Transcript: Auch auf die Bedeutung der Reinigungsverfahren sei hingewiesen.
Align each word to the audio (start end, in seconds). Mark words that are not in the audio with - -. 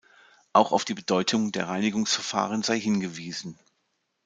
Auch 0.51 0.71
auf 0.71 0.83
die 0.83 0.95
Bedeutung 0.95 1.51
der 1.51 1.67
Reinigungsverfahren 1.67 2.63
sei 2.63 2.79
hingewiesen. 2.79 3.59